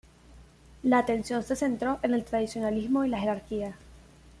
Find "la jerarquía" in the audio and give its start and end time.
3.09-3.75